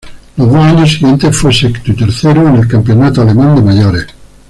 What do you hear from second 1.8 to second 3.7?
y tercero en el campeonato alemán de